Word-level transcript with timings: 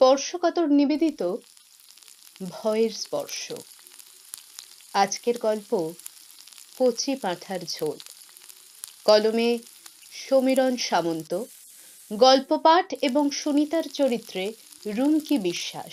স্পর্শকাতর 0.00 0.68
নিবেদিত 0.68 1.36
ভয়ের 2.50 2.90
স্পর্শ। 2.90 3.52
আজকের 4.92 5.38
গল্প 5.38 5.92
কচি 6.78 7.14
পাঁঠার 7.14 7.60
ঝোল। 7.60 7.98
কলমে 9.04 9.58
সমীরণ 10.10 10.76
সামন্ত 10.76 11.44
গল্প 12.12 12.56
পাঠ 12.56 12.94
এবং 13.02 13.30
সুনিতার 13.30 13.82
চরিত্রে 13.82 14.52
রুমকি 14.86 15.38
বিশ্বাস 15.38 15.92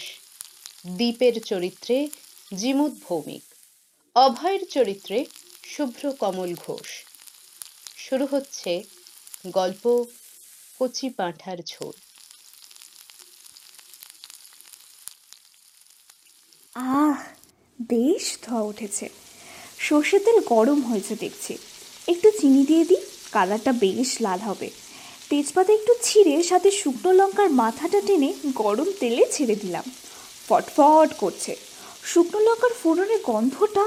দ্বীপের 0.88 1.42
চরিত্রে 1.42 2.10
জিমুদ 2.56 2.94
ভৌমিক, 3.04 3.44
অভয়ের 4.16 4.68
চরিত্রে 4.70 5.26
শুভ্র 5.64 6.12
কমল 6.12 6.56
ঘোষ। 6.56 7.06
শুরু 7.98 8.26
হচ্ছে 8.32 8.84
গল্প 9.48 10.06
কচি 10.80 11.10
পাঁঠার 11.10 11.58
ঝোল। 11.66 11.94
আহ, 16.76 17.16
বেশ 17.82 18.38
ধোয়া 18.44 18.62
উঠেছে। 18.62 19.10
সর্ষের 19.80 20.20
তেল 20.26 20.40
গরম 20.46 20.82
হয়েছে 20.82 21.16
দেখছি। 21.16 21.58
একটু 22.08 22.32
চিনি 22.40 22.66
দিয়ে 22.66 22.86
দিই, 22.86 23.02
কালারটা 23.32 23.72
বেশ 23.72 24.22
লাল 24.22 24.40
হবে। 24.40 24.70
তেজপাতা 25.30 25.74
একটু 25.74 25.94
ছিঁড়ে 26.04 26.44
সাথে 26.44 26.72
শুকনো 26.72 27.12
লঙ্কার 27.12 27.50
মাথাটা 27.50 28.02
টেনে 28.02 28.34
গরম 28.56 28.88
তেলে 29.00 29.26
ছেড়ে 29.32 29.56
দিলাম। 29.56 29.84
ফটফট 30.48 31.20
করছে। 31.20 31.56
শুকনো 32.04 32.40
লঙ্কার 32.40 32.74
ফোড়নের 32.84 33.20
গন্ধটা 33.26 33.86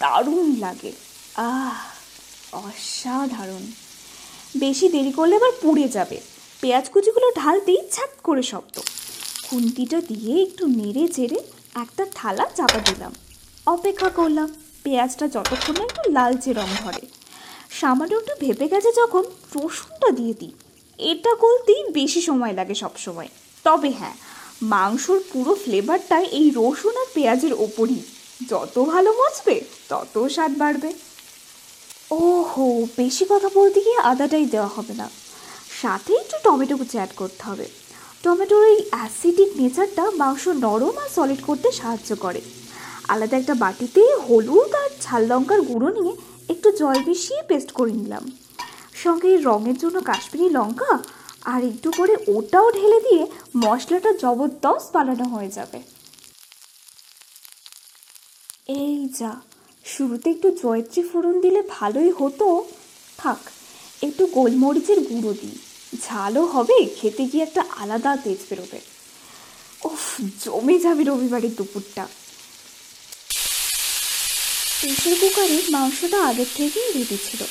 দারুণ 0.00 0.56
লাগে। 0.60 0.92
আহ, 1.34 1.78
অসাধারণ। 2.52 3.62
বেশি 4.56 4.88
দেরি 4.88 5.12
করলে 5.12 5.36
আবার 5.36 5.52
পুড়ে 5.62 5.88
যাবে। 5.88 6.20
পেঁয়াজ 6.60 6.88
কুচিগুলো 6.88 7.30
ঢালতেই 7.30 7.78
ছাত 7.92 8.10
করে 8.22 8.42
শব্দ 8.42 8.80
খুন্তিটা 9.48 10.00
দিয়ে 10.00 10.42
একটু 10.42 10.66
নেড়ে 10.66 11.08
চেড়ে 11.08 11.38
একটা 11.74 12.06
থালা 12.14 12.46
চাপা 12.56 12.78
দিলাম। 12.78 13.12
অপেক্ষা 13.66 14.08
করলাম, 14.08 14.48
পেঁয়াজটা 14.82 15.28
যতক্ষণ 15.28 15.76
একটু 15.76 16.10
লালচে 16.10 16.52
রং 16.52 16.68
ধরে। 16.84 17.06
সামান্য 17.70 18.14
একটু 18.14 18.34
ভেপে 18.40 18.68
গেছে 18.68 18.92
যখন 18.92 19.24
রসুনটা 19.54 20.10
দিয়ে 20.10 20.34
দিই। 20.34 20.52
এটা 20.98 21.34
গলতেই 21.34 21.82
বেশি 21.92 22.20
সময় 22.20 22.52
লাগে 22.52 22.74
সব 22.74 22.96
সময় 22.96 23.28
তবে 23.64 23.90
হ্যাঁ 23.90 24.16
মাংসর 24.62 25.18
পুরো 25.32 25.54
ফ্লেভারটাই 25.54 26.24
এই 26.24 26.50
রসুন 26.56 26.96
আর 26.96 27.06
পেঁয়াজের 27.14 27.52
ওপরই। 27.52 28.00
যত 28.48 28.78
ভালো 28.78 29.12
মজবে, 29.12 29.60
তত 29.88 30.14
স্বাদ 30.28 30.52
বাড়বে। 30.58 30.92
ও 32.10 32.42
হো 32.42 32.86
বেশি 32.96 33.24
কথা 33.28 33.48
বলতে 33.54 33.80
গিয়ে 33.80 33.98
আদাটাই 33.98 34.44
দেওয়া 34.44 34.70
হবে 34.76 34.94
না। 34.94 35.10
সাথে 35.82 36.12
একটু 36.14 36.36
টমেটো 36.42 36.76
কুচি 36.76 36.96
অ্যাড 36.96 37.10
করতে 37.16 37.42
হবে। 37.42 37.68
টমেটোর 38.24 38.62
এই 38.66 38.80
অ্যাসিডিক 38.90 39.50
নেচারটা 39.56 40.10
মাংস 40.10 40.48
নরম 40.48 40.94
আর 40.98 41.08
সলিড 41.14 41.40
করতে 41.46 41.72
সাহায্য 41.72 42.16
করে। 42.16 42.40
আলাদা 43.08 43.36
একটা 43.36 43.54
বাটিতে 43.54 44.02
হলুদ 44.14 44.74
আর 44.74 44.90
ঝাল 45.00 45.22
লঙ্কার 45.26 45.60
গুঁড়ো 45.62 45.88
নিয়ে 45.88 46.12
একটু 46.48 46.68
জল 46.70 46.98
মিশিয়ে 47.06 47.42
পেস্ট 47.42 47.70
করে 47.72 47.92
নিলাম। 47.92 48.24
সঙ্গে 48.94 49.36
রঙের 49.36 49.76
জন্য 49.78 49.96
কাশ্মীরি 50.02 50.48
লঙ্কা 50.50 50.92
আর 51.44 51.60
একটু 51.64 51.88
করে 51.96 52.14
ওটাও 52.26 52.70
ঢেলে 52.70 53.00
দিয়ে 53.00 53.26
মশলাটা 53.56 54.10
জবরদস্ত 54.12 54.88
বানানো 54.94 55.24
হয়ে 55.24 55.48
যাবে। 55.48 55.78
এই 58.68 59.08
যা, 59.18 59.32
শুরুতে 59.84 60.30
একটু 60.30 60.48
জয়ত্রী 60.62 61.02
ফোড়ন 61.02 61.40
দিলে 61.40 61.62
ভালোই 61.70 62.10
হতো। 62.10 62.46
থাক, 63.18 63.40
একটু 64.02 64.26
গোলমরিচের 64.26 65.00
গুঁড়ো 65.00 65.32
দিই। 65.32 65.58
ঝালও 66.02 66.44
হবে, 66.44 66.84
খেতে 67.00 67.24
গিয়ে 67.24 67.44
একটা 67.44 67.64
আলাদা 67.76 68.16
তেজ 68.16 68.38
বেরোবে। 68.50 68.80
উফ, 69.84 70.20
জমে 70.44 70.78
যাবে 70.78 71.04
রবিবারের 71.04 71.54
দুপুরটা। 71.54 72.06
প্রেশার 74.80 75.14
কুকারে 75.20 75.62
মাংসটা 75.70 76.22
আগের 76.22 76.46
থেকেই 76.56 76.92
রেডি 76.92 77.18
ছিল। 77.30 77.44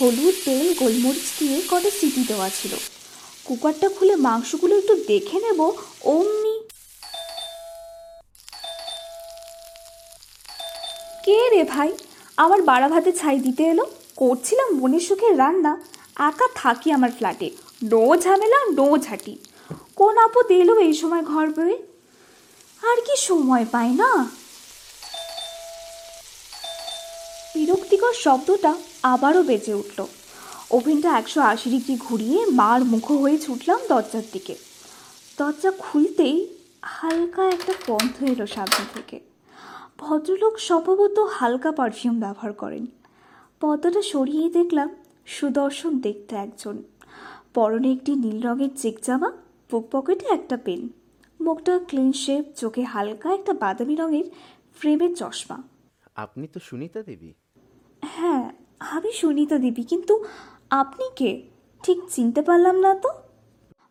হলুদ, 0.00 0.34
তেল, 0.44 0.74
গোলমরিচ 0.74 1.38
দিয়ে 1.38 1.62
কটা 1.70 1.90
সিটি 1.90 2.24
দেওয়া 2.28 2.50
ছিল। 2.50 2.76
কুকারটা 3.44 3.88
খুলে 3.88 4.16
মাংসগুলো 4.16 4.78
একটু 4.78 4.94
দেখে 4.94 5.40
নেব, 5.40 5.60
অমনি। 6.04 6.62
কে 11.24 11.50
রে 11.50 11.64
ভাই? 11.64 11.92
আমার 12.36 12.62
বাড়া 12.62 12.88
ভাতে 12.88 13.12
ছাই 13.12 13.38
দিতে 13.38 13.62
এলো, 13.64 13.86
করছিলাম 14.16 14.70
মনের 14.70 15.00
সুখের 15.00 15.38
রান্না। 15.38 15.82
একা 16.16 16.48
থাকি 16.54 16.92
আমার 16.92 17.10
ফ্ল্যাটে 17.10 17.50
নো 17.82 18.16
ঝামেলা, 18.16 18.64
নো 18.64 18.98
ঝাঁটি। 18.98 19.38
কোন 19.96 20.18
আপদ 20.18 20.50
এলো 20.50 20.78
এই 20.78 20.92
সময় 20.92 21.22
ঘর 21.22 21.46
বয়ে? 21.46 21.82
আর 22.82 22.96
কি 23.00 23.16
সময় 23.16 23.66
পায় 23.72 23.88
না? 23.88 24.30
বিরক্তিকর 27.54 28.12
শব্দটা 28.12 28.74
আবারও 29.02 29.42
বেজে 29.42 29.74
উঠল। 29.74 30.06
ওভেনটা 30.70 31.18
একশো 31.18 31.40
আশি 31.40 31.70
ডিগ্রি 31.70 31.98
ঘুরিয়ে 32.08 32.46
মার 32.46 32.84
মুখ 32.84 33.10
হয়ে 33.10 33.38
ছুটলাম 33.38 33.80
দরজার 33.88 34.22
দিকে। 34.32 34.56
দরজা 35.38 35.70
খুলতেই 35.70 36.48
হালকা 36.82 37.48
একটা 37.48 37.72
গন্ধ 37.86 38.24
এলো 38.24 38.46
সামনে 38.46 38.84
থেকে। 38.94 39.20
ভদ্রলোক 39.98 40.58
স্বভাবত 40.58 41.18
হালকা 41.18 41.72
পারফিউম 41.72 42.20
ব্যবহার 42.20 42.52
করেন। 42.52 42.86
পর্দাটা 43.60 44.02
সরিয়ে 44.02 44.50
দেখলাম 44.50 44.88
সুদর্শন 45.26 45.98
দেখতে 45.98 46.36
একজন। 46.36 46.82
পরনে 47.54 47.92
একটি 47.92 48.14
নীল 48.14 48.46
রঙের 48.46 48.68
চেক 48.76 48.98
জামা 49.02 49.32
বুক 49.70 49.88
পকেটে 49.90 50.26
একটা 50.26 50.56
পেন। 50.56 50.88
মুখটা 51.40 51.80
ক্লিন 51.88 52.12
শেপ 52.12 52.44
চোখে 52.56 52.82
হালকা 52.82 53.34
একটা 53.34 53.52
বাদামি 53.52 53.94
রঙের 53.94 54.24
ফ্রেমের 54.74 55.14
চশমা। 55.14 55.62
আপনি 56.14 56.46
তো 56.46 56.60
সুনিতা 56.60 57.02
দেবী। 57.02 57.32
হ্যাঁ 58.02 58.52
আমি 58.78 59.12
সুনিতা 59.12 59.58
দেবী 59.58 59.82
কিন্তু 59.82 60.24
আপনি 60.70 61.04
কে? 61.16 61.42
ঠিক 61.82 61.98
চিনতে 62.10 62.42
পারলাম 62.42 62.80
না 62.80 62.94
তো। 62.94 63.08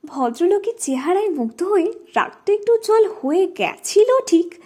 ভদ্রলোকের 0.05 0.73
চেহারায় 0.77 1.29
মুগ্ধ 1.29 1.63
হয়ে 1.63 1.93
রাগটা 2.15 2.53
একটু 2.53 2.77
জল 2.77 3.13
হয়ে 3.21 3.47
গেছিল 3.47 4.19
ঠিক 4.27 4.61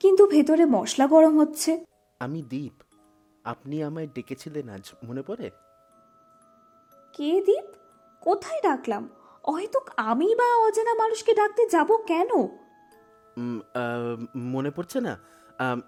কিন্তু 0.00 0.26
ভেতরে 0.26 0.64
মশলা 0.64 1.06
গরম 1.06 1.38
হচ্ছে। 1.38 1.84
আমি 2.20 2.42
দীপ। 2.42 2.82
আপনি 3.44 3.82
আমায় 3.82 4.06
ডেকেছিলেন 4.14 4.68
আজ 4.68 4.92
মনে 5.04 5.22
পড়ে? 5.22 5.50
কে 7.18 7.42
দীপ? 7.46 7.66
কোথায় 8.20 8.60
ডাকলাম? 8.62 9.08
হয়তো 9.46 9.78
আমি 9.96 10.34
বা 10.34 10.48
অজানা 10.56 10.94
মানুষকে 10.94 11.34
ডাকতে 11.34 11.68
যাব 11.68 11.96
কেন? 12.06 12.30
মনে 14.36 14.70
পড়ছে 14.70 15.00
না। 15.00 15.14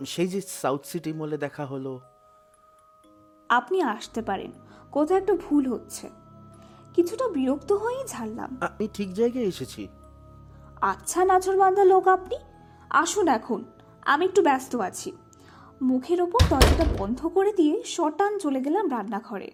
সেই 0.07 0.29
যে 0.29 0.41
সাউথ 0.41 0.85
সিটি 0.85 1.13
মলে 1.13 1.37
দেখা 1.37 1.65
হলো। 1.67 2.01
আপনি 3.49 3.83
আসতে 3.83 4.23
পারেন। 4.23 4.51
কোথাও 4.91 5.19
একটা 5.19 5.35
ভুল 5.35 5.65
হচ্ছে। 5.73 6.11
কিছুটা 6.95 7.29
বিরক্ত 7.29 7.73
হয়েই 7.73 8.05
ঝাড়লাম। 8.07 8.51
আমি 8.61 8.89
ঠিক 8.95 9.15
জায়গায় 9.15 9.45
এসেছি। 9.45 9.89
আচ্ছা 10.81 11.25
নাচর 11.25 11.57
বান্ধা 11.57 11.85
লোক 11.85 12.09
আপনি? 12.09 12.37
আসুন 12.91 13.29
এখন। 13.29 13.65
আমি 14.03 14.25
একটু 14.25 14.43
ব্যস্ত 14.43 14.77
আছি। 14.77 15.13
মুখের 15.83 16.23
ওপর 16.23 16.41
দরজাটা 16.51 16.85
বন্ধ 16.99 17.27
করে 17.27 17.53
দিয়ে 17.53 17.83
শটান 17.87 18.39
চলে 18.39 18.61
গেলাম 18.61 18.91
রান্নাঘরে। 18.91 19.51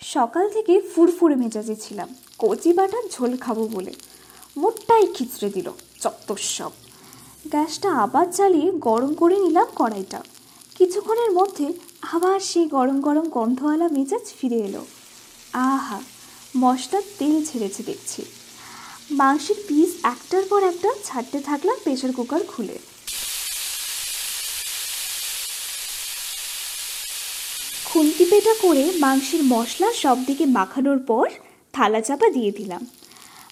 সকাল 0.00 0.44
থেকে 0.50 0.74
ফুরফুরে 0.92 1.36
মেজাজে 1.36 1.76
ছিলাম। 1.76 2.08
কচি 2.38 2.72
বাটার 2.72 3.04
ঝোল 3.12 3.32
খাব 3.36 3.58
বলে। 3.72 3.92
মোটটাই 4.56 5.06
খিচড়ে 5.14 5.48
দিল, 5.50 5.68
চত্বর 6.00 6.38
সব। 6.56 6.72
গ্যাসটা 7.46 7.88
আবার 8.04 8.26
চালিয়ে 8.32 8.68
গরম 8.88 9.14
করে 9.14 9.36
নিলাম 9.38 9.68
কড়াইটা। 9.76 10.20
কিছুক্ষণের 10.78 11.30
মধ্যে 11.32 11.66
আবার 12.12 12.38
সেই 12.40 12.66
গরম 12.66 13.00
গরম 13.00 13.26
গন্ধওয়ালা 13.28 13.88
মেজাজ 13.88 14.26
ফিরে 14.38 14.58
এলো। 14.68 14.82
আহা 15.52 15.98
মশলার 16.56 17.02
তেল 17.18 17.44
ছেড়েছে 17.44 17.82
দেখছি। 17.82 18.20
মাংসের 19.10 19.58
পিস 19.68 19.90
একটার 20.02 20.44
পর 20.50 20.60
একটা 20.62 20.90
ছাড়তে 21.04 21.38
থাকলাম 21.40 21.76
প্রেশার 21.84 22.12
কুকার 22.12 22.42
খুলে। 22.48 22.78
খুন্তি 28.02 28.24
পেটা 28.24 28.54
করে 28.62 28.84
মাংসের 28.98 29.42
মশলা 29.44 29.92
সব 29.92 30.16
দিকে 30.26 30.44
মাখানোর 30.46 30.98
পর 30.98 31.26
থালা 31.72 32.00
চাপা 32.00 32.30
দিয়ে 32.30 32.50
দিলাম। 32.50 32.86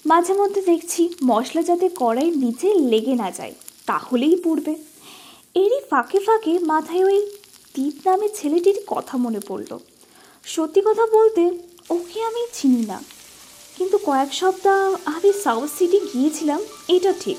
মাঝে 0.06 0.32
মধ্যে 0.32 0.62
দেখছি 0.62 1.14
মশলা 1.24 1.62
যাতে 1.62 1.90
কড়াইয়ের 1.96 2.38
নিচে 2.38 2.74
লেগে 2.74 3.14
না 3.14 3.30
যায়, 3.30 3.54
তাহলেই 3.86 4.36
পুড়বে। 4.36 4.74
এরই 5.54 5.80
ফাঁকে 5.90 6.18
ফাঁকে 6.18 6.58
মাথায় 6.58 7.04
ওই 7.04 7.18
দীপ 7.74 7.96
নামে 8.06 8.28
ছেলেটির 8.34 8.78
কথা 8.86 9.16
মনে 9.16 9.40
পড়ল। 9.48 9.78
সত্যি 10.44 10.80
কথা 10.84 11.06
বলতে 11.06 11.42
ওকে 11.90 12.18
আমি 12.22 12.42
চিনি 12.52 12.82
না। 12.86 13.02
কিন্তু 13.78 13.98
কয়েক 14.06 14.34
সপ্তাহ 14.34 14.96
আমি 15.04 15.32
সাউথ 15.44 15.70
সিটি 15.78 16.00
গিয়েছিলাম, 16.12 16.60
এটা 16.88 17.12
ঠিক। 17.20 17.38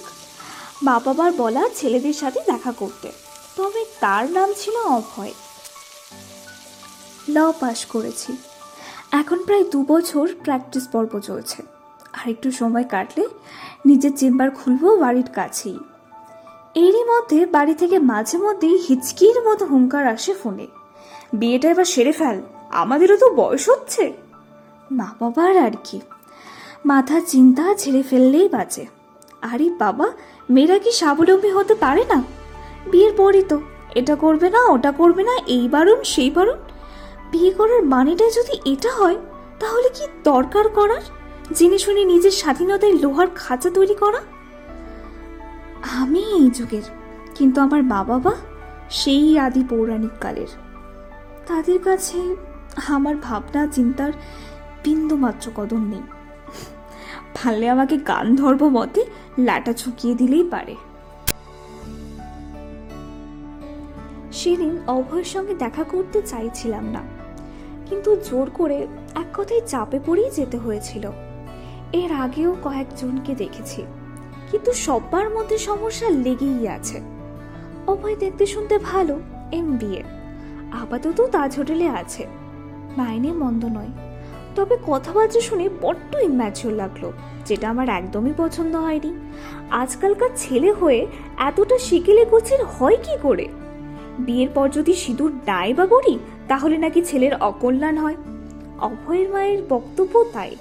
মা 0.83 0.99
বাবার 0.99 1.31
বলা 1.31 1.63
ছেলেদের 1.75 2.13
সাথে 2.13 2.39
দেখা 2.45 2.71
করতে। 2.71 3.11
তবে 3.57 3.85
তার 3.99 4.31
নাম 4.31 4.53
ছিল 4.57 4.75
অভয়। 4.75 5.33
ল 7.35 7.37
পাশ 7.59 7.79
করেছি। 7.85 8.31
এখন 9.11 9.37
প্রায় 9.45 9.63
দু 9.71 9.79
বছর 9.83 10.25
প্র্যাকটিস 10.43 10.87
পর্ব 10.87 11.19
চলছে। 11.19 11.59
আর 12.13 12.29
একটু 12.29 12.51
সময় 12.51 12.83
কাটলে 12.83 13.23
নিজের 13.85 14.13
চেম্বার 14.17 14.49
খুলবো 14.51 14.87
বাড়ির 14.97 15.29
কাছেই। 15.33 15.79
এরই 16.75 17.03
মধ্যে 17.03 17.45
বাড়ি 17.45 17.73
থেকে 17.73 17.99
মাঝে 17.99 18.37
মধ্যেই 18.37 18.77
হিচকির 18.77 19.37
মতো 19.47 19.65
হুঙ্কার 19.65 20.07
আসে 20.07 20.33
ফোনে। 20.33 20.67
বিয়েটা 21.33 21.67
এবার 21.69 21.85
সেরে 21.85 22.11
ফেল, 22.11 22.41
আমাদেরও 22.69 23.17
তো 23.17 23.27
বয়স 23.29 23.69
হচ্ছে। 23.69 24.13
মা 24.91 25.07
বাবার 25.19 25.57
আর 25.57 25.75
কি। 25.83 26.01
মাথা 26.85 27.17
চিন্তা 27.27 27.65
ছেড়ে 27.73 28.01
ফেললেই 28.03 28.49
বাজে। 28.49 28.85
আরে 29.41 29.67
বাবা, 29.79 30.07
মেয়েরা 30.49 30.77
কি 30.77 30.91
স্বাবলম্বী 30.91 31.49
হতে 31.49 31.75
পারে 31.75 32.03
না? 32.09 32.23
বিয়ের 32.91 33.13
পরই 33.17 33.43
তো, 33.43 33.61
এটা 33.95 34.15
করবে 34.15 34.49
না, 34.49 34.59
ওটা 34.65 34.91
করবে 34.91 35.23
না 35.23 35.35
এই 35.47 35.67
বারণ 35.67 35.99
সেই 36.03 36.29
বারণ 36.29 36.57
বিয়ে 37.31 37.51
করার 37.59 37.81
মানেটা 37.93 38.25
যদি 38.37 38.53
এটা 38.73 38.91
হয়, 38.99 39.17
তাহলে 39.61 39.87
কি 39.97 40.03
দরকার 40.23 40.65
করার? 40.77 41.03
জেনে 41.57 41.79
শুনে 41.85 42.01
নিজের 42.05 42.35
স্বাধীনতায় 42.41 42.95
লোহার 43.03 43.29
খাঁচা 43.35 43.69
তৈরি 43.77 43.95
করা? 44.03 44.21
আমি 46.01 46.21
এই 46.39 46.47
যুগের, 46.57 46.85
কিন্তু 47.37 47.57
আমার 47.65 47.81
মা 47.91 48.01
বাবা 48.03 48.33
সেই 48.99 49.27
আদি 49.45 49.63
পৌরাণিক 49.69 50.15
কালের। 50.23 50.51
তাদের 51.47 51.79
কাছে 51.87 52.17
আমার 52.95 53.15
ভাবনা, 53.27 53.61
চিন্তার 53.67 54.11
বিন্দুমাত্র 54.83 55.45
কদর 55.55 55.81
নেই। 55.93 56.05
পারলে 57.35 57.65
আমাকে 57.69 57.95
গান 58.09 58.25
ধর্ম 58.35 58.63
মতে 58.77 59.01
লাটা 59.47 59.73
ছুকিয়ে 59.73 60.13
দিলেই 60.15 60.45
পারে। 60.53 60.75
সেদিন 64.39 64.73
অভয়ের 64.95 65.27
সঙ্গে 65.33 65.53
দেখা 65.55 65.83
করতে 65.83 66.19
চাইছিলাম 66.21 66.85
না। 66.95 67.01
কিন্তু 67.91 68.09
জোর 68.27 68.47
করে 68.59 68.77
এক 69.15 69.29
কথায় 69.37 69.63
চাপে 69.71 69.99
পড়েই 70.05 70.29
যেতে 70.37 70.57
হয়েছিল। 70.57 71.05
এর 72.01 72.11
আগেও 72.25 72.51
কয়েকজনকে 72.63 73.31
দেখেছি, 73.35 73.81
কিন্তু 74.51 74.71
সবার 74.85 75.27
মধ্যে 75.35 75.57
সমস্যা 75.69 76.07
লেগেই 76.25 76.63
আছে। 76.77 76.97
অভয় 77.87 78.15
দেখতে 78.15 78.43
শুনতে 78.53 78.75
ভালো 78.89 79.15
এম 79.59 79.67
বিএ 79.79 80.01
আপাতত 80.81 81.19
তাজ 81.33 81.51
হোটেলে 81.59 81.87
আছে। 82.01 82.23
মাইনে 82.97 83.31
মন্দ 83.41 83.63
নয়। 83.77 83.93
তবে 84.55 84.75
কথাবার্তা 84.87 85.39
শুনে 85.47 85.65
বড্ড 85.83 86.11
ইম্যাচিওর 86.29 86.73
লাগল, 86.81 87.03
যেটা 87.47 87.65
আমার 87.73 87.87
একদমই 87.89 88.33
পছন্দ 88.37 88.73
হয়নি। 88.85 89.11
আজকালকার 89.81 90.31
ছেলে 90.35 90.69
হয়ে 90.71 91.01
এতটা 91.49 91.77
শিকেলে 91.87 92.23
গোছের 92.25 92.61
হয় 92.73 92.99
কি 93.05 93.15
করে? 93.23 93.45
বিয়ের 94.19 94.47
পর 94.53 94.69
যদি 94.69 94.93
সিঁদুর 94.93 95.31
ডায় 95.45 95.73
বা 95.73 95.85
করি 95.85 96.19
তাহলে 96.47 96.77
নাকি 96.77 97.01
ছেলের 97.01 97.35
অকল্যাণ 97.35 97.97
হয়? 97.97 98.15
অভয়ের 98.79 99.29
মায়ের 99.29 99.61
বক্তব্য 99.69 100.23
তাই। 100.33 100.55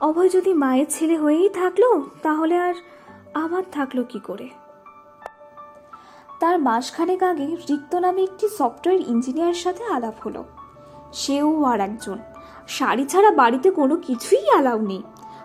অভয় 0.00 0.28
যদি 0.28 0.54
মায়ের 0.54 0.86
ছেলে 0.90 1.16
হয়েই 1.16 1.48
থাকল, 1.48 2.02
তাহলে 2.22 2.58
আর 2.58 2.74
আমার 3.34 3.62
থাকল 3.72 4.02
কি 4.02 4.18
করে? 4.18 4.48
তার 6.40 6.58
মাসখানেক 6.58 7.22
আগে 7.22 7.46
রিক্ত 7.46 7.94
নামে 7.94 8.22
একটি 8.22 8.48
সফটওয়্যার 8.48 9.08
ইঞ্জিনিয়ারের 9.08 9.54
সাথে 9.54 9.84
আলাপ 9.84 10.14
হলো। 10.26 10.44
সেও 11.12 11.64
আর 11.64 11.80
একজন। 11.80 12.18
শাড়ি 12.68 13.04
ছাড়া 13.04 13.30
বাড়িতে 13.30 13.70
কোনো 13.70 13.96
কিছুই 13.96 14.48
অ্যালাউ 14.48 14.80
নেই। 14.80 15.02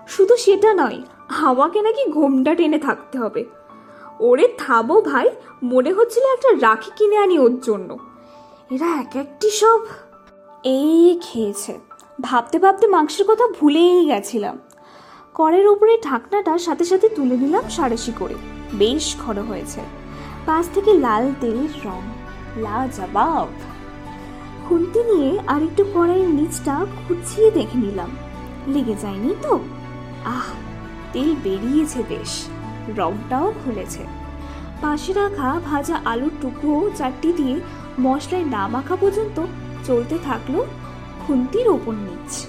শুধু 0.07 0.35
সেটা 0.35 0.73
নয়, 0.73 1.01
আমাকে 1.29 1.81
নাকি 1.81 2.11
ঘোমটা 2.11 2.55
টেনে 2.55 2.79
থাকতে 2.79 3.19
হবে। 3.19 3.45
ওরে 4.19 4.53
থামো 4.57 5.01
ভাই, 5.01 5.29
মনে 5.63 5.93
হচ্ছিল 5.93 6.23
একটা 6.23 6.67
রাখি 6.67 6.91
কিনে 6.97 7.17
আনি 7.17 7.39
ওর 7.39 7.59
জন্য। 7.59 7.97
এরা 8.71 8.85
এক 8.85 9.15
একটি 9.15 9.49
সব 9.49 9.79
এই 10.63 11.19
খেয়েছে। 11.21 11.79
ভাবতে 12.21 12.59
ভাবতে 12.59 12.87
মাংসের 12.87 13.25
কথা 13.27 13.47
ভুলেই 13.47 14.05
গেছিলাম। 14.05 14.59
করের 15.33 15.67
উপরে 15.67 15.97
ঢাকনাটা 16.03 16.57
সাথে 16.57 16.85
সাথে 16.85 17.09
তুলে 17.09 17.37
নিলাম 17.37 17.69
সারেসি 17.69 18.11
করে। 18.19 18.35
বেশ 18.73 19.15
ঘন 19.19 19.37
হয়েছে। 19.37 19.81
পাশ 20.45 20.69
থেকে 20.73 20.93
লাল 20.93 21.33
তেলের 21.41 21.85
রং। 21.85 22.01
লা 22.57 22.87
জবাব 22.87 23.47
খুন্তি 24.69 25.03
নিয়ে 25.03 25.39
আরেকটু 25.47 25.83
কড়াইয়ের 25.83 26.29
নিচটা 26.29 26.85
খুঁচিয়ে 27.07 27.51
দেখে 27.51 27.77
নিলাম। 27.77 28.09
লেগে 28.67 28.95
যায়নি 29.01 29.35
তো? 29.41 29.59
আহ, 30.25 30.53
তেল 31.13 31.35
বেরিয়েছে 31.43 32.03
বেশ। 32.09 32.47
রংটাও 32.97 33.53
খুলেছে। 33.65 34.03
পাশে 34.81 35.13
রাখা 35.13 35.59
ভাজা 35.65 36.01
আলুর 36.05 36.31
টুকরো 36.41 36.91
চারটি 36.95 37.33
দিয়ে 37.33 37.59
মশলায় 37.99 38.45
না 38.45 38.67
মাখা 38.67 38.95
পর্যন্ত 38.95 39.45
চলতে 39.85 40.17
থাকল 40.23 40.63
খুন্তির 41.27 41.67
ওপর 41.69 41.93
নিচ। 41.93 42.47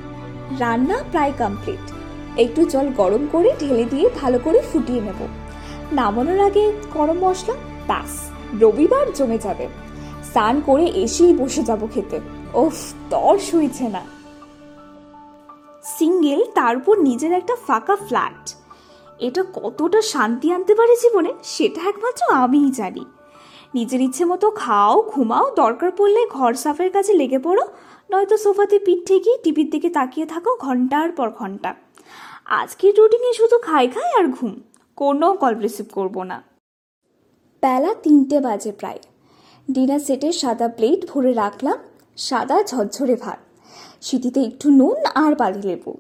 রান্না 0.61 0.97
প্রায় 1.11 1.33
কমপ্লিট 1.39 1.93
একটু 2.37 2.65
জল 2.65 2.93
গরম 2.97 3.27
করে 3.33 3.53
ঢেলে 3.61 3.85
দিয়ে 3.85 4.11
ভালো 4.23 4.39
করে 4.45 4.61
ফুটিয়ে 4.73 5.01
নেব। 5.01 5.29
নামানোর 5.93 6.41
আগে 6.41 6.73
গরম 6.95 7.19
মশলা, 7.19 7.55
ব্যাস, 7.87 8.31
রবিবার 8.61 9.13
জমে 9.13 9.39
যাবে। 9.39 9.69
স্নান 10.25 10.61
করে 10.67 10.85
এসেই 10.85 11.35
বসে 11.35 11.63
যাব 11.63 11.89
খেতে। 11.95 12.21
ওফ 12.55 12.93
তর 13.11 13.39
সইছে 13.39 13.89
না। 13.89 14.03
সিঙ্গেল 15.85 16.45
তারপর 16.55 16.99
নিজের 16.99 17.33
একটা 17.33 17.57
ফাঁকা 17.67 17.97
ফ্ল্যাট। 17.97 18.55
এটা 19.19 19.45
কতটা 19.55 20.03
শান্তি 20.03 20.53
আনতে 20.53 20.75
পারে 20.75 20.97
জীবনে, 20.97 21.33
সেটা 21.43 21.89
একমাত্র 21.89 22.33
আমিই 22.33 22.71
জানি। 22.71 23.05
নিজের 23.75 24.01
ইচ্ছে 24.01 24.25
মতো 24.25 24.51
খাও, 24.51 25.03
ঘুমাও, 25.03 25.51
দরকার 25.57 25.91
পড়লে 25.97 26.27
ঘর 26.31 26.55
সাফের 26.55 26.91
কাছে 26.91 27.13
লেগে 27.13 27.39
পড়ো, 27.39 27.67
নয়তো 28.11 28.37
সোফাতে 28.37 28.79
পিঠ 28.79 29.07
ঠেকিয়ে 29.07 29.39
টিভির 29.45 29.71
দিকে 29.71 29.91
তাকিয়ে 29.91 30.27
থাকো 30.27 30.57
ঘণ্টার 30.57 31.13
পর 31.13 31.31
ঘণ্টা। 31.31 31.75
আজকের 32.45 32.95
রুটিনে 32.99 33.33
শুধু 33.33 33.59
খাই 33.59 33.89
খাই 33.89 34.11
আর 34.19 34.27
ঘুম, 34.29 34.61
কোনো 34.97 35.33
কল 35.33 35.55
রিসিভ 35.55 35.87
করব 35.93 36.23
না। 36.23 36.43
বেলা 37.63 37.95
তিনটে 37.95 38.41
বাজে 38.41 38.73
প্রায়। 38.73 38.99
ডিনার 39.71 39.99
সেটে 39.99 40.33
সাদা 40.33 40.69
প্লেট 40.69 41.11
ভরে 41.11 41.33
রাখলাম, 41.33 41.79
সাদা 42.17 42.63
ঝরঝরে 42.63 43.17
ভাত। 43.17 43.39
সিটিতে 44.01 44.41
একটু 44.41 44.71
নুন 44.71 45.05
আর 45.15 45.37
বালি 45.37 45.63
লেবু। 45.63 45.97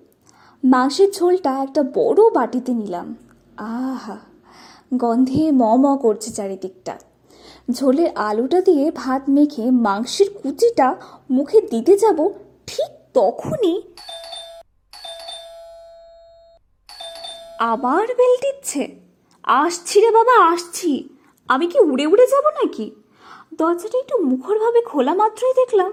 মাংসের 0.72 1.10
ঝোলটা 1.12 1.62
একটা 1.62 1.82
বড় 1.82 2.30
বাটিতে 2.30 2.72
নিলাম। 2.74 3.14
আহা, 3.56 4.16
গন্ধে 4.94 5.50
ম 5.50 5.62
ম 5.76 5.96
করছে 5.96 6.30
চারিদিকটা। 6.30 6.98
ঝোলের 7.70 8.10
আলুটা 8.14 8.60
দিয়ে 8.60 8.90
ভাত 8.94 9.22
মেখে 9.28 9.70
মাংসের 9.70 10.28
কুচিটা 10.30 10.96
মুখে 11.30 11.60
দিতে 11.60 11.96
যাব 11.96 12.28
ঠিক 12.66 12.90
তখনই। 13.14 13.82
আবার 17.58 18.06
বেল 18.18 18.34
দিচ্ছে 18.44 18.82
আসছি 19.44 20.00
রে 20.00 20.10
বাবা, 20.10 20.34
আসছি। 20.52 21.08
আমি 21.48 21.66
কি 21.66 21.78
উড়ে 21.80 22.06
উড়ে 22.06 22.26
যাব 22.26 22.44
নাকি? 22.62 22.90
দরজাটা 23.54 23.98
একটু 23.98 24.16
মুখরভাবে 24.18 24.80
খোলা 24.80 25.14
মাত্রই 25.14 25.54
দেখলাম। 25.54 25.92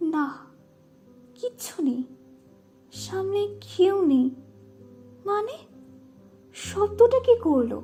না, 0.00 0.26
কিচ্ছু 1.34 1.82
নেই। 1.82 2.15
সামনে 2.96 3.48
কেউ 3.76 4.06
নেই। 4.06 4.30
মানে? 5.24 5.52
শব্দটা 6.54 7.18
কি 7.18 7.38
করল? 7.38 7.80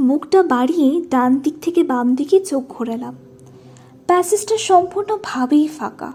মুখটা 0.00 0.42
বাড়িয়ে 0.42 1.02
ডান 1.10 1.38
দিক 1.38 1.54
থেকে 1.62 1.82
বাম 1.82 2.14
দিকে 2.14 2.40
চোখ 2.40 2.62
ঘোরালাম। 2.68 3.14
প্যাসেজটা 4.06 4.58
সম্পূর্ণভাবেই 4.58 5.68
ফাঁকা। 5.68 6.12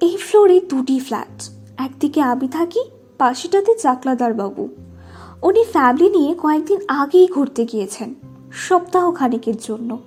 এই 0.00 0.16
ফ্লোরে 0.16 0.60
দুটি 0.60 0.98
ফ্ল্যাট। 0.98 1.50
একদিকে 1.76 2.20
আমি 2.20 2.48
থাকি, 2.48 2.84
পাশেটাতে 3.18 3.74
চাকলাদার 3.74 4.34
বাবু 4.34 4.68
উনি 5.42 5.64
ফ্যামিলি 5.64 6.18
নিয়ে 6.18 6.34
কয়েকদিন 6.42 6.80
আগেই 6.88 7.26
ঘুরতে 7.26 7.64
গিয়েছেন 7.64 8.14
সপ্তাহ 8.52 9.12
খানেকের 9.12 9.54
জন্য। 9.60 9.98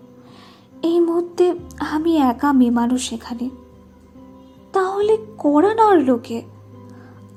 এই 0.83 0.99
মুহূর্তে 0.99 1.53
আমি 1.79 2.17
একা 2.17 2.53
মেয়ে 2.53 2.71
মানুষ 2.71 3.13
এখানে। 3.13 3.49
তাহলে 4.73 5.17
করা 5.37 5.73
নড়ল 5.73 6.03
লোকে 6.03 6.58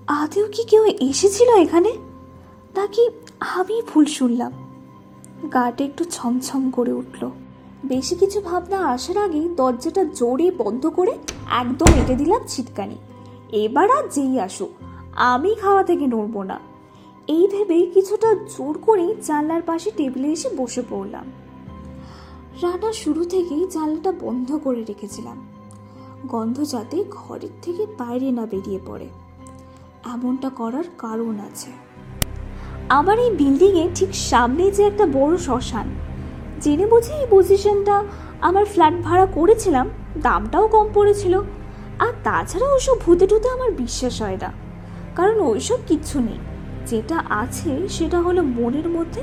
আদেও 0.06 0.49
কি 0.52 0.64
কেউ 0.64 0.85
এসেছিল 0.85 1.56
এখানে? 1.56 1.92
নাকি 2.76 3.09
আমি 3.40 3.82
ভুল 3.82 4.04
শুনলাম? 4.04 4.52
গাটা 5.52 5.85
একটু 5.85 6.04
ছমছম 6.04 6.71
করে 6.71 6.92
উঠল। 6.92 7.30
বেশি 7.85 8.14
কিছু 8.14 8.40
ভাবনা 8.40 8.78
আসার 8.78 9.18
আগেই 9.18 9.49
দরজাটা 9.49 10.04
জোরে 10.04 10.50
বন্ধ 10.50 10.87
করে 10.87 11.18
একদম 11.50 11.87
এঁটে 11.87 12.14
দিলাম 12.14 12.40
ছিটকানি। 12.47 12.97
এবার 13.52 13.90
আর 13.90 14.09
যেই 14.09 14.40
আসুক, 14.40 14.68
আমি 15.12 15.54
খাওয়া 15.54 15.82
থেকে 15.82 16.06
নড়বো 16.06 16.42
না। 16.42 16.61
এই 17.26 17.49
ভেবে 17.49 17.87
কিছুটা 17.87 18.35
জোর 18.35 18.78
করে 18.78 19.14
জানলার 19.26 19.62
পাশে 19.62 19.90
টেবিলে 19.97 20.28
এসে 20.28 20.49
বসে 20.56 20.82
পড়লাম। 20.90 21.32
রান্না 22.62 22.92
শুরু 22.92 23.25
থেকেই 23.25 23.66
জানলাটা 23.71 24.12
বন্ধ 24.12 24.59
করে 24.64 24.85
রেখেছিলাম। 24.85 25.49
গন্ধ 26.26 26.64
যাতে 26.64 27.04
ঘরের 27.11 27.49
থেকে 27.62 27.87
বাইরে 27.99 28.30
না 28.30 28.47
বেরিয়ে 28.47 28.78
পড়ে। 28.87 29.09
এমনটা 30.06 30.49
করার 30.49 30.85
কারণ 30.99 31.38
আছে। 31.38 31.71
আমার 32.88 33.18
এই 33.18 33.30
বিল্ডিংয়ে 33.30 33.88
ঠিক 33.94 34.14
সামনে 34.14 34.71
যে 34.71 34.82
একটা 34.82 35.06
বড় 35.06 35.37
শ্মশান, 35.37 35.87
জেনে 36.61 36.87
বুঝে 36.87 37.12
এই 37.12 37.26
পজিশনটা 37.30 38.04
আমার 38.40 38.64
ফ্ল্যাট 38.64 38.94
ভাড়া 39.02 39.26
করেছিলাম, 39.26 39.90
দামটাও 40.23 40.68
কম 40.68 40.88
পড়েছিল। 40.94 41.40
আর 41.99 42.12
তাছাড়া 42.25 42.75
ওসব 42.75 42.97
ভূতে 43.06 43.26
টুতে 43.26 43.49
আমার 43.49 43.73
বিশ্বাস 43.73 44.23
হয় 44.23 44.38
না। 44.42 44.52
কারণ 45.16 45.40
ওইসব 45.40 45.78
কিচ্ছু 45.87 46.21
নেই। 46.21 46.38
যেটা 46.87 47.23
আছে 47.28 47.88
সেটা 47.88 48.21
হলো 48.21 48.42
মনের 48.42 48.88
মধ্যে 48.88 49.23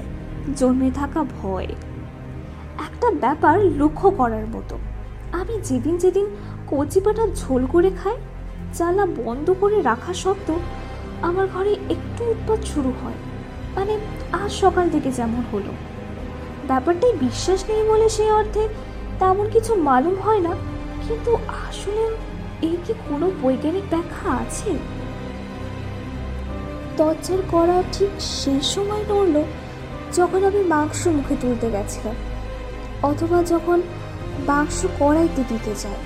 জন্মে 0.55 0.91
থাকা 0.91 1.25
ভয়। 1.41 1.67
একটা 2.79 3.12
ব্যাপার 3.12 3.65
লক্ষ্য 3.65 4.09
করার 4.09 4.48
মতো। 4.48 4.77
আমি 5.31 5.59
যেদিন 5.63 5.98
যেদিন 5.98 6.25
কচিপাটা 6.67 7.27
ঝোল 7.36 7.65
করে 7.65 7.91
খাই 8.03 8.15
জ্বালা 8.78 9.06
বন্ধ 9.22 9.48
করে 9.62 9.78
রাখা 9.90 10.14
সত্ত্বেও 10.24 10.60
আমার 11.28 11.46
ঘরে 11.54 11.74
একটু 11.96 12.22
উৎপাত 12.34 12.60
শুরু 12.72 12.92
হয়। 13.02 13.20
মানে 13.76 13.94
আজ 14.42 14.52
সকাল 14.64 14.86
থেকে 14.94 15.10
যেমন 15.20 15.44
হলো। 15.52 15.72
ব্যাপারটাই 16.70 17.14
বিশ্বাস 17.26 17.60
নেই 17.70 17.84
বলে 17.92 18.08
সেই 18.18 18.32
অর্থে 18.40 18.64
তেমন 19.20 19.46
কিছু 19.56 19.72
মালুম 19.88 20.16
হয় 20.26 20.42
না, 20.48 20.54
কিন্তু 21.06 21.32
আসলে 21.66 22.04
এই 22.68 22.76
কি 22.86 22.94
কোনো 23.10 23.26
বৈজ্ঞানিক 23.42 23.86
ব্যাখ্যা 23.94 24.30
আছে? 24.44 24.72
দরজার 26.98 27.42
করা 27.52 27.78
ঠিক 27.96 28.12
সেই 28.42 28.62
সময় 28.74 29.04
নড়ল 29.10 29.36
যখন 30.18 30.42
আমি 30.50 30.62
মাংস 30.74 31.02
মুখে 31.18 31.36
তুলতে 31.42 31.68
গেছিলাম, 31.76 32.16
অথবা 33.10 33.38
যখন 33.44 33.78
মাংস 34.50 34.80
কড়াইতে 35.00 35.42
দিতে 35.50 35.74
যায় 35.84 36.02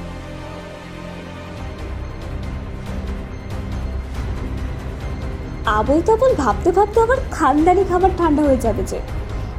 আবল 5.65 6.01
তাবল 6.01 6.35
ভাবতে 6.35 6.71
ভাবতে 6.71 7.01
আবার 7.01 7.17
খানদানি 7.31 7.83
খাবার 7.83 8.09
ঠান্ডা 8.17 8.43
হয়ে 8.43 8.57
যাবে 8.57 8.83
যে। 8.83 8.99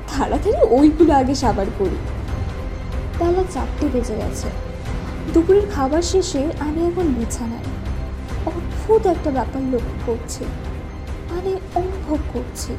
তাড়াতাড়ি 0.08 0.56
ওইগুলো 0.70 1.14
আগে 1.14 1.34
সাবার 1.34 1.66
করি। 1.78 1.96
বেলা 3.18 3.44
চারটে 3.50 3.88
বেজে 3.88 4.14
গেছে। 4.16 4.48
দুপুরের 5.34 5.70
খাবার 5.70 6.02
শেষে 6.02 6.50
আমি 6.60 6.86
এখন 6.86 7.02
বিছানায়। 7.02 7.64
অদ্ভুত 8.46 9.06
একটা 9.06 9.30
ব্যাপার 9.30 9.62
লক্ষ্য 9.62 10.12
করছি। 10.12 10.44
মানে 11.30 11.60
অনুভব 11.74 12.18
করছি। 12.32 12.76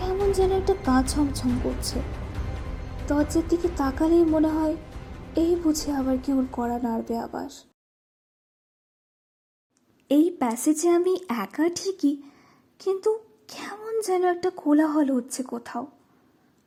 কেমন 0.00 0.32
যেন 0.32 0.52
একটা 0.52 0.74
গা 0.86 1.02
ছমছম 1.08 1.58
করছে। 1.64 2.00
দরজার 3.08 3.42
দিকে 3.48 3.68
তাকালেই 3.76 4.24
মনে 4.24 4.48
হয়, 4.48 4.76
এই 5.36 5.56
বুঝে 5.64 5.92
আবার 5.92 6.16
কেউ 6.26 6.46
করা 6.52 6.78
নাড়বে 6.82 7.18
আবার। 7.18 7.48
এই 10.10 10.26
প্যাসেজে 10.40 10.88
আমি 10.90 11.14
একা 11.44 11.66
ঠিকই, 11.78 12.14
কিন্তু 12.80 13.10
কেমন 13.54 13.92
যেন 14.06 14.22
একটা 14.34 14.50
কোলাহল 14.62 15.08
হচ্ছে 15.16 15.40
কোথাও। 15.42 15.84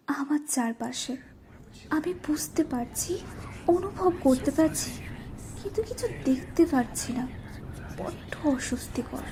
আমার 0.08 0.42
চারপাশে। 0.54 1.14
আমি 1.90 2.12
বুঝতে 2.28 2.64
পারছি, 2.64 3.12
অনুভব 3.68 4.12
করতে 4.24 4.52
পারছি, 4.52 4.90
কিন্তু 5.60 5.80
কিছু 5.90 6.06
দেখতে 6.26 6.64
পারছি 6.66 7.10
না। 7.14 7.24
বড্ড 7.98 8.32
অস্বস্তিকর। 8.54 9.26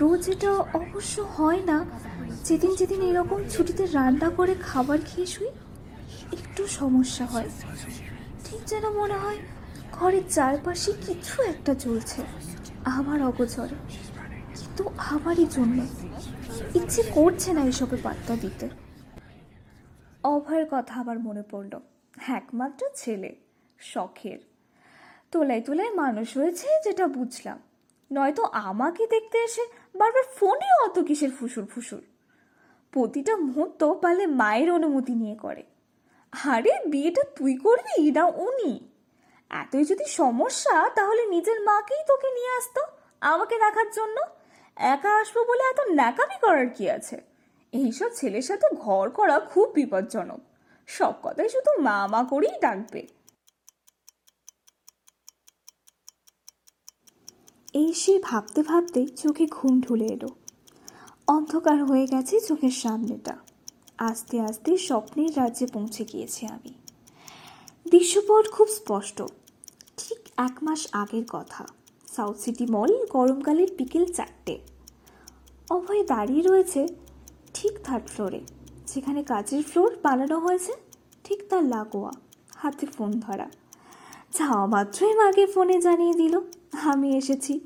রোজ 0.00 0.22
এটা 0.34 0.50
অবশ্য 0.80 1.14
হয় 1.36 1.62
না, 1.70 1.78
যেদিন 2.44 2.72
যেদিন 2.80 3.00
এরকম 3.10 3.40
ছুটিতে 3.52 3.84
রান্না 3.96 4.28
করে 4.38 4.54
খাবার 4.68 4.98
খেয়ে 5.08 5.28
শুই, 5.34 5.50
একটু 6.36 6.62
সমস্যা 6.80 7.24
হয়। 7.26 7.50
ঠিক 8.44 8.60
যেন 8.70 8.84
মনে 9.00 9.16
হয়, 9.22 9.40
ঘরের 9.92 10.24
চারপাশে 10.36 10.90
কিছু 11.06 11.34
একটা 11.52 11.72
চলছে। 11.84 12.20
আমার 12.84 13.22
অগোচরে। 13.22 13.74
কিন্তু 14.54 14.90
আমারই 14.96 15.46
জন্য। 15.50 15.86
ইচ্ছে 16.74 17.02
করছে 17.02 17.52
না 17.52 17.60
এসবে 17.60 17.96
পাত্তা 18.02 18.36
দিতে। 18.36 18.68
অভয়ের 20.24 20.66
কথা 20.70 20.94
আবার 20.94 21.18
মনে 21.18 21.42
পড়ল। 21.50 21.80
একমাত্র 22.28 22.86
ছেলে, 22.94 23.36
শখের। 23.78 24.38
তোলায় 25.30 25.60
তোলায় 25.60 25.94
মানুষ 25.94 26.36
হয়েছে 26.36 26.66
যেটা 26.84 27.06
বুঝলাম। 27.06 27.58
নয়তো 28.12 28.42
আমাকে 28.42 29.06
দেখতে 29.06 29.38
এসে 29.38 29.66
বারবার 29.98 30.22
ফোনে 30.36 30.84
অত 30.84 30.98
কিসের 30.98 31.30
ফুসুর 31.30 31.66
ফুসুর। 31.66 32.02
প্রতিটা 32.90 33.36
মুহূর্ত 33.36 33.92
পালে 33.92 34.26
মায়ের 34.26 34.72
অনুমতি 34.72 35.14
নিয়ে 35.14 35.34
করে। 35.34 35.62
আরে, 36.44 36.70
বিয়েটা 36.86 37.22
তুই 37.36 37.54
করবি 37.56 38.10
না 38.10 38.24
উনি? 38.24 38.91
এতই 39.52 39.84
যদি 39.84 40.04
সমস্যা, 40.04 40.88
তাহলে 40.88 41.26
নিজের 41.26 41.60
মাকেই 41.60 42.02
তোকে 42.08 42.32
নিয়ে 42.32 42.56
আসতো 42.56 42.80
আমাকে 43.20 43.58
দেখার 43.58 43.90
জন্য? 43.90 44.20
একা 44.76 45.20
আসব 45.20 45.40
বলে 45.40 45.62
এত 45.70 45.80
ন্যাকামি 45.90 46.38
করার 46.40 46.68
কি 46.70 46.90
আছে? 46.90 47.20
এইসব 47.72 48.10
ছেলের 48.14 48.42
সাথে 48.42 48.66
ঘর 48.76 49.10
করা 49.10 49.40
খুব 49.40 49.70
বিপজ্জনক। 49.70 50.40
সব 50.86 51.14
কথাই 51.22 51.48
শুধু 51.48 51.80
মা 51.80 52.06
মা 52.06 52.24
করেই 52.24 52.60
ডাকবে। 52.60 53.06
এই 57.74 57.94
সে 57.94 58.18
ভাবতে 58.18 58.62
ভাবতে 58.62 59.06
চোখে 59.06 59.46
ঘুম 59.46 59.80
ঢুলে 59.80 60.04
এলো। 60.04 60.28
অন্ধকার 61.28 61.84
হয়ে 61.84 62.06
গেছে 62.06 62.40
চোখের 62.40 62.70
সামনেটা। 62.70 63.36
আস্তে 63.98 64.40
আস্তে 64.40 64.76
স্বপ্নের 64.76 65.36
রাজ্যে 65.36 65.66
পৌঁছে 65.66 66.04
গিয়েছি 66.04 66.46
আমি। 66.46 66.74
দৃশ্যপট 67.90 68.50
খুব 68.50 68.68
স্পষ্ট। 68.68 69.22
এক 70.46 70.56
মাস 70.62 70.88
আগের 70.92 71.24
কথা। 71.28 71.64
সাউথ 72.12 72.36
সিটি 72.36 72.66
মল 72.70 72.92
গরমকালের 73.10 73.70
বিকেল 73.78 74.04
চারটে। 74.12 74.58
অভয় 75.70 76.02
দাঁড়িয়ে 76.04 76.42
রয়েছে 76.42 76.80
ঠিক 77.54 77.72
থার্ড 77.84 78.06
ফ্লোরে। 78.06 78.40
যেখানে 78.86 79.22
কাচের 79.22 79.62
ফ্লোর 79.62 79.96
বানানো 80.02 80.38
হয়েছে 80.38 80.72
ঠিক 81.24 81.40
তার 81.48 81.64
লাগোয়া। 81.64 82.12
হাতে 82.56 82.86
ফোন 82.86 83.10
ধরা। 83.20 83.48
যাওয়া 84.38 84.66
মাত্রই 84.66 85.14
মাকে 85.14 85.46
ফোনে 85.46 85.80
জানিয়ে 85.80 86.14
দিল, 86.14 86.34
আমি 86.82 87.08
এসেছি। 87.16 87.60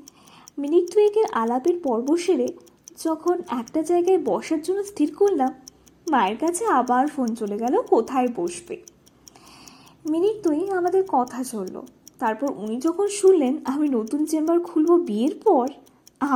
মিনিট 0.57 0.85
দুয়েকের 0.93 1.27
আলাপের 1.33 1.77
পর্ব 1.83 2.07
সেরে 2.17 2.47
যখন 3.05 3.41
একটা 3.59 3.81
জায়গায় 3.81 4.19
বসার 4.25 4.61
জন্য 4.61 4.83
স্থির 4.83 5.09
করলাম, 5.15 5.51
মায়ের 6.11 6.37
কাছে 6.37 6.63
আবার 6.65 7.07
ফোন 7.07 7.35
চলে 7.35 7.57
গেল, 7.57 7.81
কোথায় 7.81 8.27
বসবে? 8.35 8.75
মিনিট 10.09 10.47
দুই 10.47 10.59
আমাদের 10.69 11.03
কথা 11.07 11.43
চলল। 11.43 11.75
তারপর 12.19 12.49
উনি 12.63 12.77
যখন 12.79 13.07
শুনলেন, 13.07 13.53
আমি 13.65 13.87
নতুন 13.87 14.25
চেম্বার 14.25 14.59
খুলব 14.59 14.89
বিয়ের 14.91 15.35
পর, 15.45 15.67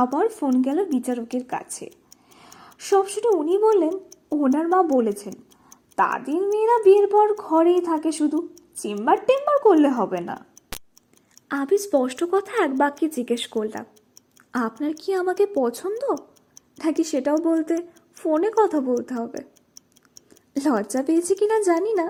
আবার 0.02 0.28
ফোন 0.28 0.62
গেল 0.62 0.78
বিচারকের 0.84 1.44
কাছে। 1.44 1.86
সব 2.78 3.04
শুনে 3.08 3.30
উনি 3.36 3.58
বললেন, 3.58 3.94
ওনার 4.30 4.68
মা 4.68 4.82
বলেছেন, 4.82 5.34
তাদের 5.96 6.40
মেয়েরা 6.50 6.76
বিয়ের 6.84 7.06
পর 7.06 7.26
ঘরেই 7.38 7.80
থাকে 7.80 8.12
শুধু, 8.12 8.48
চেম্বার 8.76 9.18
টেম্বার 9.26 9.56
করলে 9.62 9.88
হবে 9.88 10.20
না। 10.20 10.36
আমি 11.50 11.76
স্পষ্ট 11.78 12.24
কথা 12.30 12.64
এক 12.64 12.72
বাক্যে 12.76 13.06
জিজ্ঞেস 13.08 13.42
করলাম, 13.46 13.84
আপনার 14.66 14.92
কি 14.98 15.08
আমাকে 15.14 15.44
পছন্দ? 15.54 16.02
নাকি 16.84 17.02
সেটাও 17.04 17.38
বলতে 17.48 17.74
ফোনে 18.16 18.50
কথা 18.58 18.78
বলতে 18.80 19.14
হবে? 19.14 19.40
লজ্জা 20.64 21.02
পেয়েছি 21.02 21.34
কিনা 21.34 21.58
জানি 21.60 21.92
না। 21.94 22.06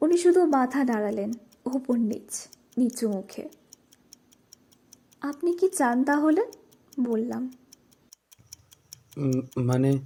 উনি 0.00 0.16
শুধু 0.16 0.40
মাথা 0.46 0.80
নাড়ালেন 0.84 1.30
ওপর 1.66 1.96
নিচ। 2.10 2.32
নিচু 2.78 3.08
মুখে। 3.08 3.48
আপনি 5.20 5.52
কি 5.52 5.68
চান 5.68 6.04
তাহলে? 6.04 6.42
বললাম। 7.00 7.50
মানে 9.56 9.98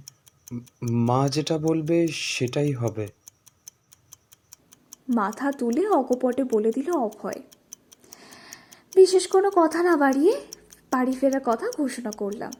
মা 0.91 1.29
যেটা 1.29 1.57
বলবে 1.57 2.07
সেটাই 2.07 2.71
হবে। 2.73 3.07
মাথা 5.09 5.51
তুলে 5.51 5.87
অকপটে 5.87 6.43
বলে 6.43 6.71
দিল 6.71 6.91
অভয় 6.91 7.41
বিশেষ 8.95 9.27
কোনো 9.27 9.51
কথা 9.55 9.83
না 9.83 9.97
বাড়িয়ে 9.97 10.41
বাড়ি 10.91 11.11
ফেরার 11.11 11.41
কথা 11.45 11.71
ঘোষণা 11.77 12.11
করলাম। 12.11 12.53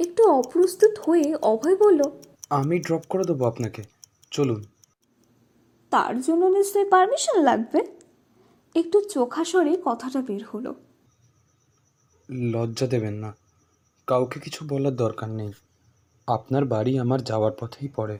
একটু 0.00 0.22
অপ্রস্তুত 0.30 0.98
হয়ে 0.98 1.34
অভয় 1.42 1.76
বলল 1.76 2.10
আমি 2.50 2.78
ড্রপ 2.78 3.02
করে 3.08 3.24
দেবো 3.24 3.44
আপনাকে। 3.44 3.82
চলুন। 4.30 4.64
তার 5.90 6.20
জন্য 6.20 6.46
নিশ্চয়ই 6.46 6.84
পারমিশন 6.84 7.42
লাগবে? 7.42 7.80
একটু 8.74 9.00
চোখাসরে 9.00 9.76
কথাটা 9.84 10.22
বের 10.22 10.44
হলো। 10.44 10.74
লজ্জা 12.30 12.86
দেবেন 12.86 13.14
না। 13.14 13.34
কাউকে 14.06 14.40
কিছু 14.40 14.66
বলার 14.68 14.96
দরকার 14.96 15.30
নেই। 15.30 15.52
আপনার 16.26 16.64
বাড়ি 16.64 16.98
আমার 16.98 17.24
যাওয়ার 17.24 17.52
পথেই 17.60 17.88
পড়ে। 17.96 18.18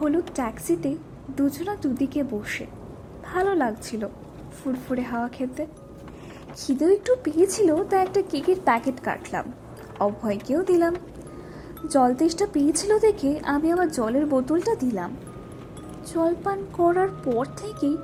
হলুদ 0.00 0.24
ট্যাক্সিতে 0.34 0.96
দুজনা 1.36 1.76
দুদিকে 1.76 2.22
বসে। 2.22 2.66
ভালো 3.24 3.54
লাগছিল 3.54 4.08
ফুরফুরে 4.58 5.02
হাওয়া 5.02 5.28
খেতে। 5.28 5.66
খিদেও 6.56 6.90
একটু 6.90 7.16
পেয়েছিল 7.24 7.84
তা 7.84 8.02
একটা 8.02 8.22
কেকের 8.22 8.56
প্যাকেট 8.64 9.00
কাটলাম। 9.00 9.52
অভয়কেও 10.00 10.62
দিলাম। 10.62 10.94
জল 11.90 12.14
তেষ্টা 12.14 12.46
পেয়েছিল 12.52 12.98
দেখে 12.98 13.40
আমি 13.44 13.72
আমার 13.72 13.90
জলের 13.90 14.26
বোতলটা 14.26 14.74
দিলাম। 14.74 15.16
জল 16.14 16.34
পান 16.44 16.66
করার 16.72 17.08
পর 17.24 17.46
থেকেই 17.56 17.96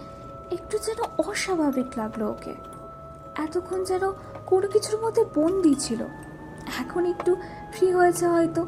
একটু 0.50 0.78
যেন 0.78 1.30
অস্বাভাবিক 1.30 1.86
লাগল 1.96 2.22
ওকে। 2.22 2.54
এতক্ষণ 3.36 3.84
যেন 3.84 4.12
কোনো 4.46 4.68
কিছুর 4.68 5.00
মধ্যে 5.00 5.24
বন্দি 5.34 5.74
ছিল। 5.74 6.02
এখন 6.78 7.06
একটু 7.06 7.36
ফ্রি 7.72 7.92
হয়েছে 7.92 8.26
হয়তো। 8.26 8.66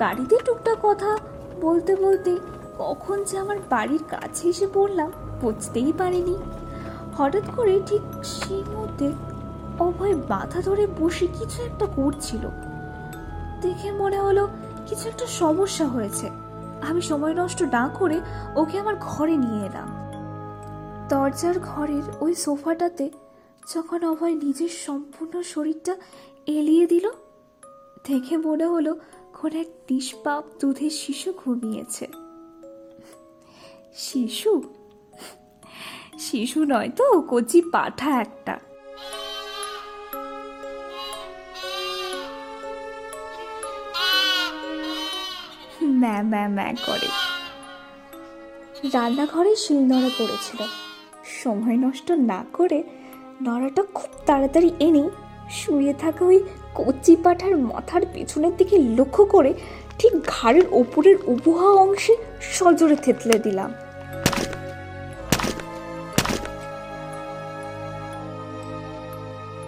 গাড়িতে 0.00 0.36
টুকটাক 0.44 0.78
কথা 0.82 1.18
বলতে 1.60 1.96
বলতে 1.96 2.38
কখন 2.78 3.24
যে 3.24 3.38
আমার 3.38 3.56
বাড়ির 3.70 4.04
কাছে 4.08 4.48
এসে 4.48 4.66
পড়লাম 4.74 5.12
বুঝতেই 5.40 5.92
পারিনি। 5.98 6.38
হঠাৎ 7.18 7.42
করে 7.56 7.80
ঠিক 7.86 8.24
সেই 8.24 8.64
মধ্যে 8.68 9.12
অভয় 9.78 10.14
মাথা 10.14 10.60
ধরে 10.60 10.86
বসে 11.00 11.26
কিছু 11.26 11.62
একটা 11.62 11.86
করছিল। 11.96 12.48
দেখে 13.60 13.92
মনে 13.92 14.18
হলো 14.18 14.48
কিছু 14.86 15.08
একটা 15.08 15.26
সমস্যা 15.26 15.86
হয়েছে। 15.88 16.30
আমি 16.82 17.00
সময় 17.00 17.34
নষ্ট 17.34 17.62
না 17.62 17.88
করে 17.98 18.20
ওকে 18.56 18.78
আমার 18.78 18.96
ঘরে 19.00 19.36
নিয়ে 19.36 19.66
এলাম। 19.66 19.88
দরজার 21.08 21.60
ঘরের 21.60 22.02
ওই 22.20 22.34
সোফাটাতে 22.34 23.10
যখন 23.74 24.04
অভয় 24.04 24.34
নিজের 24.34 24.68
সম্পূর্ণ 24.68 25.42
শরীরটা 25.42 25.96
এলিয়ে 26.46 26.86
দিল, 26.86 27.10
দেখে 28.08 28.36
মনে 28.36 28.66
হলো 28.66 28.92
কোন 29.40 29.52
এক 29.52 29.66
নিষ্পাপ 29.90 30.44
দুধের 30.60 30.90
শিশু 30.90 31.32
ঘুমিয়েছে। 31.32 32.06
শিশু? 33.94 34.62
শিশু 36.18 36.64
নয় 36.64 36.90
তো, 36.96 37.20
কচি 37.20 37.60
পাঠা 37.72 38.20
একটা। 38.20 38.60
ম্যা 46.00 46.16
ম্যা 46.22 46.44
ম্যা 46.48 46.68
করে। 46.86 47.08
রান্নাঘরে 48.94 49.52
শিলনোড়া 49.56 50.10
পড়েছিল। 50.18 50.60
সময় 51.42 51.76
নষ্ট 51.76 52.10
না 52.30 52.40
করে 52.52 52.78
নড়াটা 53.42 53.82
খুব 53.94 54.10
তাড়াতাড়ি 54.26 54.70
এনে 54.80 55.04
শুয়ে 55.50 55.92
থাকা 55.92 56.22
ওই 56.24 56.38
কচি 56.74 57.14
পাঠার 57.16 57.54
মাথার 57.70 58.02
পেছনের 58.12 58.52
দিকে 58.56 58.76
লক্ষ্য 58.98 59.24
করে 59.24 59.54
ঠিক 59.98 60.12
ঘাড়ের 60.26 60.66
ওপরের 60.72 61.16
উবুহা 61.26 61.68
অংশে 61.84 62.14
সজোরে 62.56 62.96
থেতলে 62.96 63.38
দিলাম। 63.38 63.70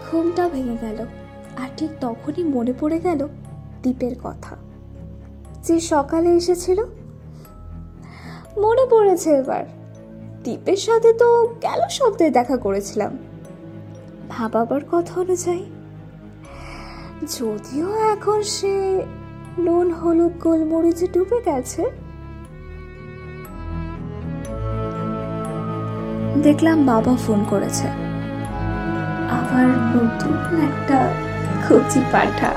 ঘুমটা 0.06 0.44
ভেঙে 0.48 0.76
গেল, 0.80 0.98
আর 1.56 1.68
ঠিক 1.76 1.90
তখনই 2.00 2.44
মনে 2.44 2.72
পড়ে 2.80 2.98
গেল 2.98 3.20
দ্বীপের 3.82 4.14
কথা। 4.24 4.54
যে 5.62 5.80
সকালে 5.80 6.28
এসেছিল? 6.28 6.84
মনে 8.56 8.86
পড়েছে 8.90 9.30
এবার। 9.30 9.64
দ্বীপের 10.42 10.76
সাথে 10.76 11.12
তো 11.12 11.54
গেল 11.62 11.88
সপ্তাহে 11.90 12.30
দেখা 12.30 12.56
করেছিলাম। 12.56 13.18
ভাবাবার 14.28 14.80
কথা 14.92 15.20
অনুযায়ী। 15.20 15.64
যদিও 17.38 18.12
এখন 18.12 18.42
সে 18.42 19.02
নুন, 19.58 19.92
হলুদ, 19.92 20.32
গোলমরিচে 20.42 21.06
ডুবে 21.06 21.40
গেছে। 21.44 21.90
দেখলাম 26.42 26.86
বাবা 26.86 27.16
ফোন 27.16 27.44
করেছে। 27.50 27.88
আবার 29.30 29.66
নতুন 29.66 30.60
একটা 30.62 31.12
কচি 31.68 32.00
পাঠা। 32.12 32.52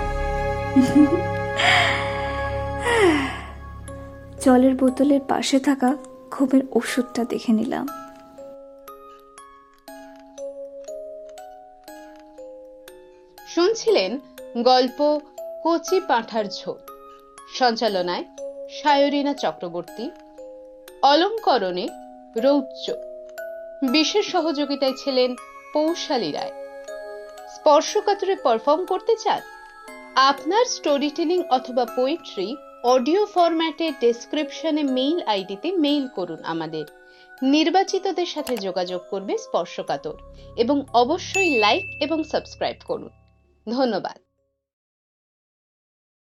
জলের 4.46 4.76
বোতলের 4.76 5.20
পাশে 5.28 5.60
থাকা 5.60 5.96
ঘুমের 6.32 6.64
ওষুধটা 6.72 7.24
দেখে 7.24 7.52
নিলাম। 7.54 7.86
শুনছিলেন 13.48 14.20
গল্প 14.64 15.20
কচি 15.66 16.00
পাঁঠার 16.08 16.46
ঝোল। 16.46 16.78
সঞ্চালনায় 17.56 18.24
সায়রিনা 18.82 19.34
চক্রবর্তী। 19.34 20.10
অলঙ্করণে 21.02 21.88
রৌচ্য 22.38 22.94
বিশেষ 23.92 24.32
সহযোগিতায় 24.32 24.94
ছিলেন 25.04 25.36
পৌশালী 25.74 26.32
রায়। 26.32 26.52
স্পর্শকাতরে 27.56 28.36
পারফর্ম 28.36 28.86
করতে 28.86 29.16
চান? 29.24 29.42
আপনার 30.16 30.66
স্টোরি 30.66 31.10
টেলিং 31.10 31.44
অথবা 31.50 31.86
পোয়েট্রি 31.86 32.56
অডিও 32.94 33.26
ফরম্যাটে 33.26 33.88
ডেসক্রিপশনে 34.00 34.84
মেইল 34.98 35.18
আইডিতে 35.28 35.70
মেইল 35.72 36.06
করুন 36.08 36.40
আমাদের। 36.44 36.86
নির্বাচিতদের 37.44 38.26
সাথে 38.26 38.54
যোগাযোগ 38.58 39.02
করবে 39.10 39.34
স্পর্শকাতর 39.38 40.18
এবং 40.58 40.78
অবশ্যই 40.94 41.50
লাইক 41.60 41.86
এবং 42.02 42.24
সাবস্ক্রাইব 42.24 42.78
করুন। 42.88 43.10
ধন্যবাদ। 43.68 44.25